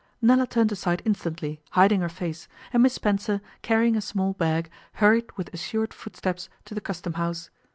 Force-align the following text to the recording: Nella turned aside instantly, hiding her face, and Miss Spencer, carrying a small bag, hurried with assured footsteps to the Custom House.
Nella 0.19 0.47
turned 0.47 0.71
aside 0.71 1.03
instantly, 1.05 1.61
hiding 1.73 2.01
her 2.01 2.09
face, 2.09 2.47
and 2.73 2.81
Miss 2.81 2.95
Spencer, 2.95 3.39
carrying 3.61 3.95
a 3.95 4.01
small 4.01 4.33
bag, 4.33 4.67
hurried 4.93 5.31
with 5.37 5.53
assured 5.53 5.93
footsteps 5.93 6.49
to 6.65 6.73
the 6.73 6.81
Custom 6.81 7.13
House. 7.13 7.51